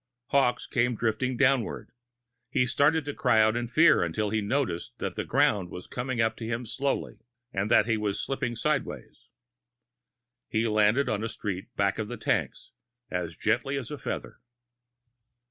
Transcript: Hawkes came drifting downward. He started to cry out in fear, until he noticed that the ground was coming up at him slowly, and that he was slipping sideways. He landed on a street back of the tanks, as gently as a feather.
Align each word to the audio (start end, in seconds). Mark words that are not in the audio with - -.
Hawkes 0.29 0.65
came 0.65 0.95
drifting 0.95 1.37
downward. 1.37 1.91
He 2.49 2.65
started 2.65 3.05
to 3.05 3.13
cry 3.13 3.39
out 3.39 3.55
in 3.55 3.67
fear, 3.67 4.01
until 4.01 4.31
he 4.31 4.41
noticed 4.41 4.97
that 4.97 5.15
the 5.15 5.23
ground 5.23 5.69
was 5.69 5.85
coming 5.85 6.19
up 6.19 6.37
at 6.41 6.47
him 6.47 6.65
slowly, 6.65 7.19
and 7.53 7.69
that 7.69 7.85
he 7.85 7.97
was 7.97 8.19
slipping 8.19 8.55
sideways. 8.55 9.29
He 10.49 10.67
landed 10.67 11.07
on 11.07 11.23
a 11.23 11.29
street 11.29 11.67
back 11.75 11.99
of 11.99 12.07
the 12.07 12.17
tanks, 12.17 12.71
as 13.11 13.37
gently 13.37 13.77
as 13.77 13.91
a 13.91 13.97
feather. 13.99 14.39